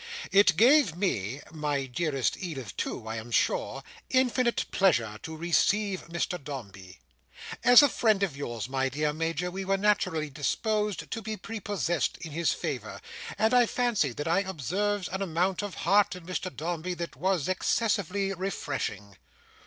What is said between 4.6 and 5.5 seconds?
pleasure to